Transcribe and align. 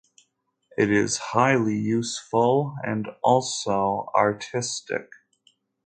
It 0.79 0.89
is 0.91 1.17
highly 1.17 1.77
useful 1.77 2.73
and 2.83 3.07
also 3.23 4.09
artistic. 4.15 5.11